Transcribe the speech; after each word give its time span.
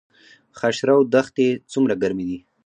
خاشرود 0.59 1.05
دښتې 1.13 1.47
څومره 1.71 1.93
ګرمې 2.01 2.25
دي؟ 2.29 2.39